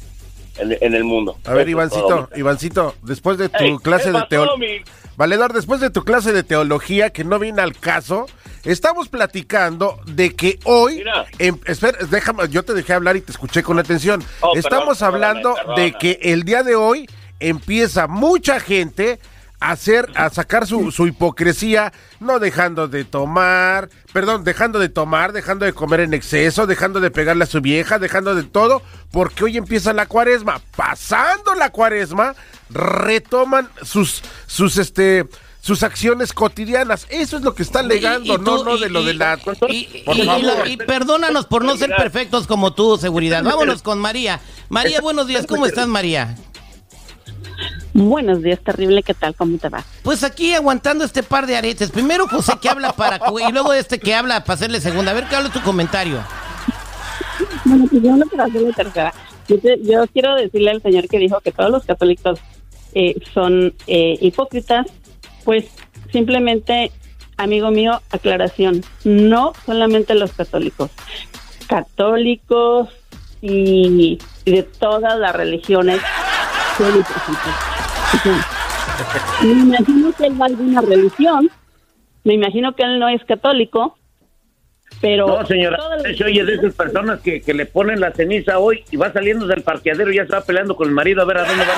en, 0.57 0.75
en 0.81 0.93
el 0.95 1.03
mundo. 1.03 1.37
a 1.45 1.53
ver, 1.53 1.61
Eso. 1.67 1.71
Ivancito, 1.71 2.29
Ivancito, 2.35 2.95
después 3.03 3.37
de 3.37 3.49
tu 3.49 3.63
Ey, 3.63 3.77
clase 3.77 4.11
¿qué 4.11 4.17
de 4.17 4.25
teología. 4.27 4.57
mi- 4.79 4.83
Valedor, 5.17 5.51
después 5.51 5.81
de 5.81 5.89
tu 5.89 6.03
clase 6.03 6.31
de 6.31 6.43
teología 6.43 7.09
que 7.09 7.23
no 7.23 7.39
viene 7.39 7.63
al 7.63 7.75
caso, 7.75 8.27
estamos 8.63 9.09
platicando 9.09 9.99
de 10.05 10.35
que 10.35 10.59
hoy, 10.63 10.97
Mira. 10.97 11.25
em- 11.39 11.59
espera, 11.65 11.97
déjame, 12.09 12.47
yo 12.49 12.63
te 12.63 12.73
dejé 12.75 12.93
hablar 12.93 13.17
y 13.17 13.21
te 13.21 13.31
escuché 13.31 13.63
con 13.63 13.79
atención. 13.79 14.23
Oh, 14.41 14.55
estamos 14.55 14.99
perdón, 14.99 15.15
hablando 15.15 15.55
de 15.75 15.93
que 15.93 16.19
el 16.21 16.43
día 16.43 16.61
de 16.61 16.75
hoy 16.75 17.09
empieza 17.39 18.05
mucha 18.07 18.59
gente 18.59 19.19
a 19.59 19.71
hacer, 19.71 20.09
a 20.15 20.29
sacar 20.29 20.67
su, 20.67 20.91
su 20.91 21.07
hipocresía, 21.07 21.91
no 22.19 22.37
dejando 22.39 22.87
de 22.87 23.05
tomar, 23.05 23.89
perdón, 24.13 24.43
dejando 24.43 24.77
de 24.77 24.89
tomar, 24.89 25.33
dejando 25.33 25.65
de 25.65 25.73
comer 25.73 26.01
en 26.01 26.13
exceso, 26.13 26.67
dejando 26.67 26.99
de 26.99 27.09
pegarle 27.09 27.43
a 27.43 27.47
su 27.47 27.59
vieja, 27.61 27.97
dejando 27.97 28.35
de 28.35 28.43
todo, 28.43 28.83
porque 29.11 29.45
hoy 29.45 29.57
empieza 29.57 29.93
la 29.93 30.05
cuaresma. 30.05 30.61
Pasando 30.75 31.55
la 31.55 31.71
cuaresma, 31.71 32.35
retoman 32.69 33.69
sus, 33.81 34.21
sus, 34.45 34.77
este, 34.77 35.25
sus 35.61 35.81
acciones 35.83 36.33
cotidianas. 36.33 37.07
Eso 37.09 37.37
es 37.37 37.43
lo 37.43 37.55
que 37.55 37.63
está 37.63 37.79
alegando, 37.79 38.25
Y- 38.33 38.35
y 38.35 38.37
no, 38.37 38.57
tú- 38.59 38.63
no 38.63 38.75
y- 38.77 38.79
de 38.81 38.89
lo 38.89 39.01
y- 39.01 39.05
de 39.07 39.13
la... 39.15 39.39
y- 39.69 40.03
Por 40.05 40.17
y- 40.17 40.21
y 40.21 40.25
favor. 40.25 40.43
la- 40.43 40.67
y 40.67 40.77
perdónanos 40.77 41.45
por 41.47 41.65
no 41.65 41.75
ser 41.77 41.95
perfectos 41.95 42.45
como 42.47 42.73
tú, 42.73 42.97
seguridad. 42.97 43.43
Vámonos 43.43 43.81
con 43.81 43.99
María. 43.99 44.39
María, 44.69 45.01
buenos 45.01 45.27
días. 45.27 45.45
¿Cómo 45.47 45.65
estás, 45.65 45.87
María? 45.87 46.35
Buenos 47.99 48.43
días, 48.43 48.59
terrible, 48.59 49.01
¿qué 49.01 49.15
tal? 49.15 49.33
¿Cómo 49.33 49.57
te 49.57 49.69
va? 49.69 49.83
Pues 50.03 50.23
aquí 50.23 50.53
aguantando 50.53 51.03
este 51.03 51.23
par 51.23 51.47
de 51.47 51.57
aretes. 51.57 51.89
Primero 51.89 52.27
José 52.27 52.53
que 52.61 52.69
habla 52.69 52.93
para 52.93 53.19
y 53.49 53.51
luego 53.51 53.73
este 53.73 53.97
que 53.97 54.13
habla 54.13 54.41
para 54.43 54.53
hacerle 54.53 54.79
segunda. 54.81 55.09
A 55.09 55.13
ver, 55.15 55.23
¿qué 55.27 55.35
habla 55.35 55.49
tu 55.49 55.61
comentario? 55.63 56.19
Bueno, 57.65 57.87
pues 57.89 58.03
yo 58.03 58.15
no 58.15 58.23
quiero 58.27 58.43
hacer 58.43 58.61
la 58.61 58.71
tercera. 58.73 59.13
Yo, 59.47 59.59
te- 59.59 59.79
yo 59.81 60.05
quiero 60.13 60.35
decirle 60.35 60.69
al 60.69 60.81
señor 60.83 61.07
que 61.07 61.17
dijo 61.17 61.39
que 61.41 61.51
todos 61.51 61.71
los 61.71 61.85
católicos 61.85 62.39
eh, 62.93 63.15
son 63.33 63.73
eh, 63.87 64.15
hipócritas, 64.21 64.85
pues 65.43 65.65
simplemente, 66.11 66.91
amigo 67.37 67.71
mío, 67.71 67.99
aclaración, 68.11 68.83
no 69.05 69.53
solamente 69.65 70.13
los 70.13 70.33
católicos, 70.33 70.91
católicos 71.67 72.89
y, 73.41 74.19
y 74.45 74.51
de 74.51 74.61
todas 74.61 75.17
las 75.17 75.35
religiones 75.35 75.99
son 76.77 76.89
hipócritas. 76.89 77.76
Me 79.43 79.51
imagino 79.51 80.11
que 80.13 80.25
él 80.27 80.41
va 80.41 80.45
a 80.45 80.49
alguna 80.49 80.81
religión, 80.81 81.49
me 82.23 82.33
imagino 82.33 82.73
que 82.75 82.83
él 82.83 82.99
no 82.99 83.07
es 83.09 83.23
católico, 83.25 83.97
pero... 85.01 85.27
No, 85.27 85.45
señora, 85.45 85.77
se 86.17 86.23
oye 86.23 86.43
de 86.43 86.55
esas 86.55 86.73
personas 86.73 87.19
que, 87.21 87.41
que 87.41 87.53
le 87.53 87.65
ponen 87.67 87.99
la 87.99 88.11
ceniza 88.13 88.57
hoy 88.59 88.83
y 88.91 88.97
va 88.97 89.11
saliendo 89.13 89.45
del 89.45 89.61
parqueadero 89.61 90.11
y 90.11 90.15
ya 90.15 90.25
se 90.25 90.31
va 90.33 90.41
peleando 90.41 90.75
con 90.75 90.87
el 90.87 90.93
marido 90.93 91.21
a 91.21 91.25
ver 91.25 91.37
a 91.37 91.45
dónde 91.45 91.63
van. 91.65 91.77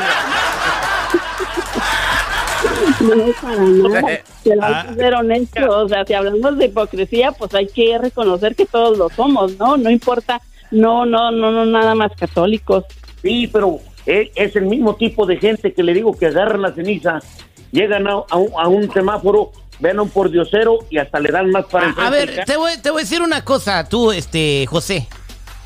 No, 3.01 3.33
para 3.41 3.55
nada. 4.01 4.19
Pero 4.43 4.63
hay 4.63 4.73
Ah. 4.73 4.85
que 4.87 4.95
ser 4.95 5.13
honesto. 5.15 5.79
O 5.83 5.87
sea, 5.89 6.05
si 6.05 6.13
hablamos 6.13 6.57
de 6.57 6.65
hipocresía, 6.65 7.31
pues 7.31 7.53
hay 7.53 7.67
que 7.67 7.97
reconocer 7.97 8.55
que 8.55 8.65
todos 8.65 8.97
lo 8.97 9.09
somos, 9.09 9.57
¿no? 9.57 9.77
No 9.77 9.89
importa, 9.89 10.41
no, 10.71 11.05
no, 11.05 11.31
no, 11.31 11.51
no, 11.51 11.65
nada 11.65 11.95
más 11.95 12.11
católicos. 12.17 12.85
Sí, 13.21 13.47
pero 13.51 13.79
es, 14.05 14.29
es 14.35 14.55
el 14.55 14.65
mismo 14.65 14.95
tipo 14.95 15.25
de 15.25 15.37
gente 15.37 15.73
que 15.73 15.83
le 15.83 15.93
digo 15.93 16.17
que 16.17 16.27
agarran 16.27 16.61
la 16.61 16.73
ceniza, 16.73 17.19
llegan 17.71 18.07
a, 18.07 18.23
a 18.29 18.37
un, 18.37 18.49
a 18.57 18.67
un 18.67 18.91
semáforo, 18.91 19.51
ven 19.79 19.99
a 19.99 20.01
un 20.01 20.09
pordiosero 20.09 20.79
y 20.89 20.97
hasta 20.97 21.19
le 21.19 21.31
dan 21.31 21.49
más 21.51 21.65
para 21.65 21.89
A, 21.89 22.07
a 22.07 22.09
ver, 22.09 22.43
te 22.45 22.57
voy, 22.57 22.71
te 22.81 22.89
voy 22.89 23.01
a 23.01 23.03
decir 23.03 23.21
una 23.21 23.43
cosa, 23.43 23.87
tú, 23.87 24.11
este, 24.11 24.65
José. 24.67 25.07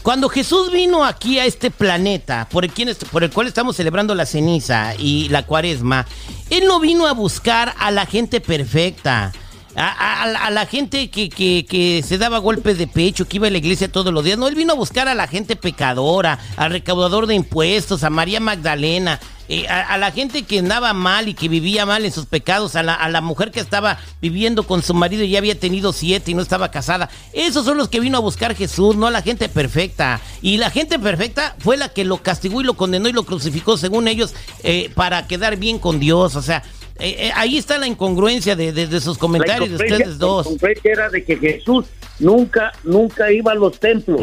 Cuando 0.04 0.28
Jesús 0.28 0.70
vino 0.70 1.06
aquí 1.06 1.40
a 1.40 1.46
este 1.46 1.72
planeta, 1.72 2.46
por 2.52 2.66
el, 2.66 2.72
por 3.10 3.24
el 3.24 3.32
cual 3.32 3.48
estamos 3.48 3.78
celebrando 3.78 4.14
la 4.14 4.26
ceniza 4.26 4.96
y 5.00 5.30
la 5.30 5.46
cuaresma, 5.46 6.06
Él 6.50 6.66
no 6.68 6.82
vino 6.82 7.08
a 7.08 7.14
buscar 7.14 7.74
a 7.80 7.90
la 7.90 8.06
gente 8.06 8.42
perfecta. 8.42 9.32
A, 9.76 10.24
a- 10.24 10.50
la- 10.52 10.66
gente 10.66 11.10
que, 11.10 11.30
que- 11.30 11.66
que 11.68 12.04
se 12.08 12.18
daba 12.18 12.38
golpes 12.38 12.78
de 12.78 12.88
pecho, 12.88 13.28
que 13.28 13.38
iba 13.38 13.48
a 13.48 13.52
la 13.52 13.58
iglesia 13.58 13.92
todos 13.92 14.14
los 14.14 14.24
días. 14.24 14.38
No, 14.38 14.48
él 14.48 14.56
vino 14.56 14.74
a 14.74 14.76
buscar 14.76 15.08
a 15.08 15.14
la 15.16 15.28
gente 15.28 15.56
pecadora, 15.56 16.40
al 16.58 16.72
recaudador 16.72 17.28
de 17.28 17.36
impuestos, 17.36 18.04
a 18.04 18.10
María 18.10 18.40
Magdalena, 18.40 19.20
eh, 19.50 19.68
a, 19.68 19.82
a 19.94 19.98
la 19.98 20.12
gente 20.12 20.44
que 20.44 20.60
andaba 20.60 20.94
mal 20.94 21.28
y 21.28 21.34
que 21.34 21.50
vivía 21.50 21.86
mal 21.86 22.06
en 22.06 22.12
sus 22.12 22.26
pecados, 22.28 22.76
a 22.76 22.84
la, 22.84 22.94
a 22.94 23.10
la 23.10 23.20
mujer 23.22 23.52
que 23.52 23.60
estaba 23.60 23.98
viviendo 24.22 24.64
con 24.64 24.82
su 24.84 24.94
marido 24.94 25.24
y 25.24 25.30
ya 25.32 25.40
había 25.40 25.60
tenido 25.60 25.92
siete 25.92 26.32
y 26.32 26.34
no 26.34 26.42
estaba 26.42 26.72
casada. 26.72 27.10
Esos 27.34 27.66
son 27.66 27.78
los 27.78 27.90
que 27.90 28.00
vino 28.00 28.18
a 28.18 28.22
buscar 28.22 28.56
Jesús, 28.56 28.96
no 28.96 29.08
a 29.08 29.12
la 29.12 29.22
gente 29.22 29.50
perfecta. 29.50 30.22
Y 30.42 30.58
la 30.58 30.70
gente 30.70 30.98
perfecta 31.00 31.56
fue 31.60 31.76
la 31.78 31.90
que 31.90 32.06
lo 32.06 32.18
castigó 32.24 32.62
y 32.62 32.64
lo 32.64 32.76
condenó 32.76 33.10
y 33.10 33.14
lo 33.14 33.24
crucificó, 33.26 33.76
según 33.78 34.08
ellos, 34.08 34.34
eh, 34.64 34.92
para 34.96 35.28
quedar 35.28 35.58
bien 35.58 35.78
con 35.80 36.00
Dios. 36.00 36.36
O 36.38 36.42
sea, 36.42 36.64
eh, 37.04 37.28
eh, 37.28 37.32
ahí 37.36 37.58
está 37.58 37.78
la 37.78 37.88
incongruencia 37.88 38.56
de, 38.56 38.72
de- 38.72 38.88
de 38.88 39.00
sus 39.02 39.18
comentarios 39.18 39.70
de 39.70 39.76
ustedes 39.76 40.18
dos. 40.18 40.46
La 40.46 40.52
incongruencia 40.54 40.92
era 40.92 41.10
de 41.10 41.24
que 41.24 41.36
Jesús 41.38 41.86
nunca, 42.20 42.72
nunca 42.84 43.32
iba 43.32 43.52
a 43.52 43.56
los 43.56 43.80
templos. 43.80 44.22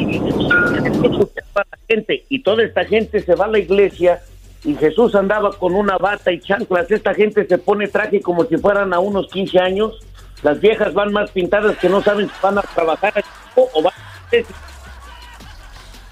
Para 1.52 1.66
la 1.72 1.78
gente, 1.88 2.24
y 2.28 2.42
toda 2.42 2.62
esta 2.64 2.84
gente 2.84 3.20
se 3.22 3.34
va 3.34 3.44
a 3.46 3.48
la 3.48 3.58
iglesia 3.58 4.20
y 4.64 4.74
Jesús 4.74 5.14
andaba 5.14 5.50
con 5.52 5.74
una 5.74 5.96
bata 5.98 6.30
y 6.32 6.40
chanclas. 6.40 6.90
Esta 6.90 7.14
gente 7.14 7.46
se 7.46 7.58
pone 7.58 7.88
traje 7.88 8.20
como 8.20 8.44
si 8.44 8.56
fueran 8.56 8.92
a 8.94 8.98
unos 9.00 9.28
15 9.32 9.58
años. 9.58 9.94
Las 10.42 10.60
viejas 10.60 10.94
van 10.94 11.12
más 11.12 11.30
pintadas 11.30 11.76
que 11.78 11.88
no 11.88 12.02
saben 12.02 12.26
si 12.28 12.32
van 12.42 12.58
a 12.58 12.62
trabajar 12.62 13.22
o 13.56 13.68
o 13.74 13.82
van 13.82 13.92
a... 13.94 14.36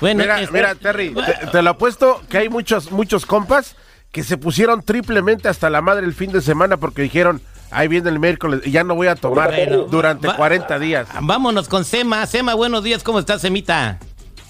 Bueno, 0.01 0.21
Mira, 0.23 0.41
este- 0.41 0.53
mira, 0.53 0.75
Terry, 0.77 1.13
te, 1.15 1.47
te 1.49 1.63
lo 1.63 1.71
apuesto 1.71 2.21
que 2.29 2.39
hay 2.39 2.49
muchos, 2.49 2.93
muchos 2.93 3.27
compas 3.27 3.75
que 4.13 4.23
se 4.23 4.37
pusieron 4.37 4.83
triplemente 4.83 5.49
hasta 5.49 5.71
la 5.71 5.81
madre 5.83 6.07
el 6.07 6.15
fin 6.15 6.33
de 6.33 6.41
semana 6.41 6.77
porque 6.77 7.03
dijeron, 7.03 7.41
ahí 7.71 7.89
viene 7.89 8.09
el 8.09 8.19
miércoles 8.19 8.61
y 8.65 8.71
ya 8.71 8.85
no 8.85 8.95
voy 8.95 9.07
a 9.09 9.15
tomar 9.15 9.51
Bueno, 9.55 9.85
durante 9.85 10.29
va- 10.29 10.37
40 10.37 10.79
días. 10.79 11.09
Vámonos 11.21 11.69
con 11.69 11.85
Sema. 11.85 12.25
Sema, 12.27 12.55
buenos 12.55 12.83
días, 12.83 13.03
¿cómo 13.03 13.19
estás, 13.19 13.43
Semita? 13.43 13.99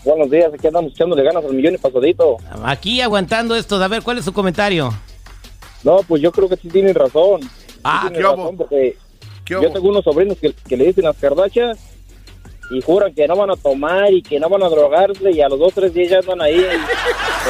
Buenos 0.04 0.30
días, 0.30 0.50
aquí 0.54 0.66
andamos 0.68 0.92
echándole 0.92 1.22
ganas 1.24 1.44
al 1.44 1.52
millón 1.54 1.74
y 1.74 1.78
pasadito. 1.78 2.36
Aquí 2.64 3.00
aguantando 3.00 3.56
esto. 3.56 3.82
A 3.82 3.88
ver, 3.88 4.02
¿cuál 4.02 4.18
es 4.18 4.24
su 4.24 4.32
comentario? 4.32 4.94
No, 5.82 5.98
pues 6.06 6.22
yo 6.22 6.30
creo 6.32 6.48
que 6.48 6.56
sí 6.56 6.68
tienen 6.68 6.94
razón. 6.94 7.42
Sí 7.42 7.48
Ah, 7.84 8.00
tienen 8.02 8.22
¿qué 8.22 8.28
razón 8.28 8.56
porque 8.56 8.96
¿Qué 9.44 9.54
yo 9.54 9.72
tengo 9.72 9.88
unos 9.88 10.04
sobrinos 10.04 10.36
que, 10.38 10.52
que 10.52 10.76
le 10.76 10.86
dicen 10.86 11.04
las 11.04 11.16
cardachas 11.16 11.78
y 12.70 12.82
juran 12.82 13.14
que 13.14 13.26
no 13.26 13.34
van 13.36 13.50
a 13.50 13.56
tomar 13.56 14.12
y 14.12 14.20
que 14.22 14.38
no 14.38 14.48
van 14.48 14.62
a 14.62 14.68
drogarse 14.68 15.30
y 15.30 15.40
a 15.40 15.48
los 15.48 15.58
dos 15.58 15.72
tres 15.74 15.92
días 15.94 16.10
ya 16.10 16.18
andan 16.18 16.42
ahí 16.42 16.58
de 16.58 16.68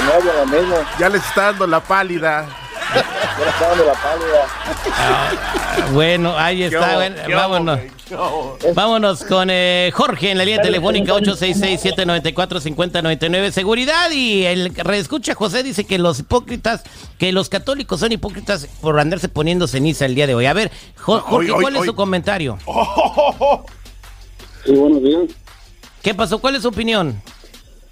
nuevo 0.05 0.31
lo 0.39 0.47
mismo. 0.47 0.77
Ya 0.99 1.09
les 1.09 1.25
está 1.27 1.47
dando 1.47 1.67
la 1.67 1.81
pálida. 1.81 2.47
Ya 2.95 3.45
le 3.45 3.51
está 3.51 3.69
dando 3.69 3.85
la 3.85 3.93
pálida. 3.95 4.47
Bueno, 5.93 6.39
ahí 6.39 6.63
está. 6.63 7.11
vámonos. 7.35 7.81
Vámonos 8.75 9.23
con 9.25 9.49
eh, 9.51 9.91
Jorge 9.93 10.31
en 10.31 10.39
la 10.39 10.45
línea 10.47 10.63
telefónica 10.63 11.13
866-794-5099. 11.15 13.51
Seguridad 13.51 14.11
y 14.11 14.47
el 14.47 14.75
reescucha 14.75 15.35
José 15.35 15.63
dice 15.63 15.85
que 15.85 15.99
los 15.99 16.19
hipócritas, 16.21 16.85
que 17.19 17.33
los 17.33 17.51
católicos 17.51 18.01
son 18.01 18.13
hipócritas 18.13 18.67
por 18.81 18.99
andarse 18.99 19.29
poniendo 19.29 19.67
ceniza 19.67 20.07
el 20.07 20.15
día 20.15 20.27
de 20.27 20.35
hoy. 20.35 20.47
A 20.47 20.55
ver, 20.55 20.71
Jo- 20.97 21.21
Jorge, 21.21 21.53
hoy, 21.53 21.61
¿cuál 21.63 21.75
es 21.77 21.83
hoy. 21.83 21.87
su 21.89 21.95
comentario? 21.95 22.57
Sí, 24.69 24.75
buenos 24.75 25.03
días. 25.03 25.23
¿Qué 26.03 26.15
pasó? 26.15 26.39
¿Cuál 26.39 26.57
es 26.57 26.63
su 26.63 26.69
opinión? 26.69 27.19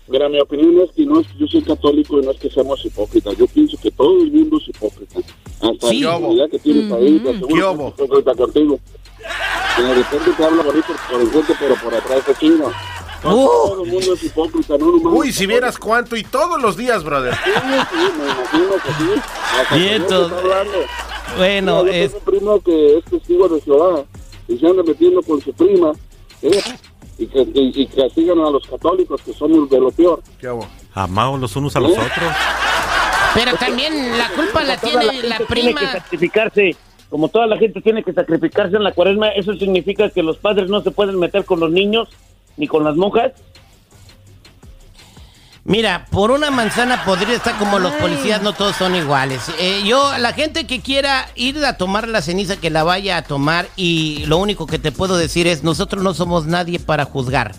Mira, 0.08 0.28
mi 0.28 0.38
opinión 0.38 0.78
es 0.82 0.90
que 0.94 1.06
no 1.06 1.20
es 1.20 1.26
que 1.28 1.38
yo 1.38 1.46
soy 1.46 1.62
católico 1.62 2.20
y 2.20 2.26
no 2.26 2.32
es 2.32 2.38
que 2.38 2.50
seamos 2.50 2.84
hipócritas. 2.84 3.34
Yo 3.38 3.46
pienso 3.46 3.78
que 3.82 3.90
todo 3.90 4.20
el 4.20 4.30
mundo 4.30 4.58
es 4.60 4.68
hipócrita. 4.68 5.20
Hasta 5.62 5.88
Sí. 5.88 6.00
la 6.02 6.12
comunidad 6.16 6.50
que 6.50 6.56
aseguro 6.58 6.98
¿Qué 6.98 7.54
que 7.54 7.64
hubo? 7.64 7.88
es 7.88 7.94
hipócrita 7.94 8.34
contigo. 8.34 8.78
Que 9.74 9.82
de 9.84 9.94
repente 9.94 10.30
te 10.36 10.44
habla 10.44 10.62
bonito 10.64 10.86
por 11.10 11.20
el 11.22 11.26
frente, 11.28 11.54
pero 11.58 11.74
por 11.76 11.94
atrás 11.94 12.24
te 12.26 12.34
chinga. 12.34 12.66
Uh. 12.66 12.70
Todo 13.22 13.84
el 13.84 13.90
mundo 13.92 14.12
es 14.12 14.24
hipócrita, 14.24 14.76
no 14.76 14.86
nomás. 14.92 15.14
Uy, 15.14 15.32
si 15.32 15.46
vieras 15.46 15.78
cuánto 15.78 16.14
y 16.14 16.24
todos 16.24 16.60
los 16.60 16.76
días, 16.76 17.02
brother. 17.02 17.32
Sí, 17.42 17.50
sí, 17.54 17.96
me 18.18 18.24
imagino 18.26 18.74
que 18.82 18.90
sí. 19.02 19.20
Hasta 19.58 19.76
está 19.96 20.16
hablando. 20.38 20.78
Bueno, 21.38 21.82
Mira, 21.84 21.96
yo 21.96 22.02
es... 22.04 22.12
tengo 22.12 22.18
un 22.18 22.24
primo 22.36 22.60
que 22.60 22.98
es 22.98 23.04
testigo 23.06 23.48
de 23.48 23.60
Jehová 23.62 24.04
y 24.46 24.58
se 24.58 24.66
anda 24.66 24.82
metiendo 24.82 25.22
con 25.22 25.40
su 25.40 25.54
prima 25.54 25.92
y, 27.18 27.26
que, 27.26 27.40
y, 27.54 27.82
y 27.82 27.86
castigan 27.86 28.38
a 28.40 28.50
los 28.50 28.66
católicos 28.66 29.20
que 29.22 29.32
son 29.32 29.68
de 29.68 29.80
lo 29.80 29.90
peor. 29.90 30.22
¿Qué? 30.40 30.48
Amados 30.94 31.40
los 31.40 31.56
unos 31.56 31.76
a 31.76 31.80
los 31.80 31.92
otros. 31.92 32.32
Pero 33.34 33.54
también 33.56 34.16
la 34.18 34.30
culpa 34.30 34.64
la 34.64 34.76
tiene 34.78 35.04
la 35.22 35.36
Tiene 35.36 35.46
prima. 35.46 35.80
que 35.80 35.86
sacrificarse. 35.86 36.76
Como 37.10 37.28
toda 37.28 37.46
la 37.46 37.56
gente 37.56 37.80
tiene 37.80 38.02
que 38.02 38.12
sacrificarse 38.12 38.76
en 38.76 38.82
la 38.82 38.92
cuaresma, 38.92 39.28
eso 39.28 39.54
significa 39.54 40.10
que 40.10 40.22
los 40.22 40.38
padres 40.38 40.68
no 40.68 40.82
se 40.82 40.90
pueden 40.90 41.18
meter 41.18 41.44
con 41.44 41.60
los 41.60 41.70
niños 41.70 42.08
ni 42.56 42.66
con 42.66 42.82
las 42.82 42.96
monjas. 42.96 43.32
Mira, 45.66 46.06
por 46.12 46.30
una 46.30 46.52
manzana 46.52 47.04
podría 47.04 47.34
estar 47.34 47.58
como 47.58 47.80
los 47.80 47.90
policías, 47.94 48.40
no 48.40 48.52
todos 48.52 48.76
son 48.76 48.94
iguales. 48.94 49.50
Eh, 49.58 49.82
yo, 49.84 50.16
la 50.16 50.32
gente 50.32 50.64
que 50.64 50.80
quiera 50.80 51.26
ir 51.34 51.64
a 51.64 51.76
tomar 51.76 52.06
la 52.06 52.22
ceniza, 52.22 52.56
que 52.56 52.70
la 52.70 52.84
vaya 52.84 53.16
a 53.16 53.22
tomar 53.22 53.66
y 53.74 54.24
lo 54.26 54.38
único 54.38 54.68
que 54.68 54.78
te 54.78 54.92
puedo 54.92 55.16
decir 55.16 55.48
es, 55.48 55.64
nosotros 55.64 56.04
no 56.04 56.14
somos 56.14 56.46
nadie 56.46 56.78
para 56.78 57.04
juzgar. 57.04 57.52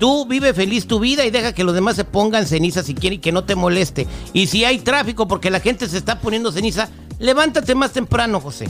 Tú 0.00 0.26
vive 0.26 0.52
feliz 0.52 0.88
tu 0.88 0.98
vida 0.98 1.24
y 1.24 1.30
deja 1.30 1.54
que 1.54 1.62
los 1.62 1.74
demás 1.74 1.94
se 1.94 2.04
pongan 2.04 2.44
ceniza 2.44 2.82
si 2.82 2.92
quieren 2.92 3.20
y 3.20 3.22
que 3.22 3.30
no 3.30 3.44
te 3.44 3.54
moleste. 3.54 4.08
Y 4.32 4.48
si 4.48 4.64
hay 4.64 4.80
tráfico 4.80 5.28
porque 5.28 5.48
la 5.48 5.60
gente 5.60 5.86
se 5.86 5.98
está 5.98 6.18
poniendo 6.18 6.50
ceniza, 6.50 6.88
levántate 7.20 7.76
más 7.76 7.92
temprano, 7.92 8.40
José. 8.40 8.66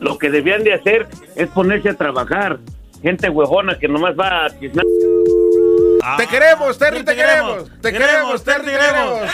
Lo 0.00 0.18
que 0.18 0.28
debían 0.28 0.64
de 0.64 0.74
hacer 0.74 1.06
es 1.36 1.46
ponerse 1.50 1.90
a 1.90 1.94
trabajar. 1.94 2.58
Gente 3.00 3.30
huevona 3.30 3.78
que 3.78 3.86
nomás 3.86 4.18
va 4.18 4.46
a 4.46 4.50
tiznar. 6.16 6.16
Te 6.16 6.26
queremos, 6.26 6.78
Terry, 6.78 7.04
te 7.04 7.14
queremos. 7.14 7.64
Te 7.80 7.92
queremos, 7.92 8.44
Terry, 8.44 8.64
te 8.64 8.70
queremos. 8.72 9.20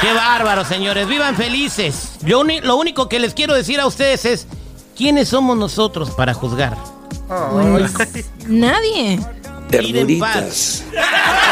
Qué 0.00 0.12
bárbaro, 0.12 0.64
señores. 0.64 1.08
Vivan 1.08 1.34
felices. 1.36 2.12
Yo 2.22 2.44
lo 2.44 2.76
único 2.76 3.08
que 3.08 3.18
les 3.18 3.34
quiero 3.34 3.54
decir 3.54 3.80
a 3.80 3.86
ustedes 3.86 4.24
es, 4.24 4.46
¿quiénes 4.96 5.28
somos 5.28 5.56
nosotros 5.56 6.10
para 6.10 6.34
juzgar? 6.34 6.76
Pues 7.26 7.92
nadie. 8.46 9.20
Paz. 10.18 10.84